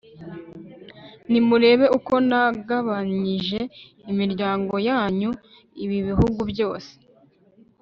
nimurebe 1.31 1.85
uko 1.97 2.13
nagabanyije 2.29 3.59
imiryango 4.11 4.75
yanyu 4.89 5.31
ibi 5.83 5.97
bihugu 6.07 6.39
byose 6.51 6.91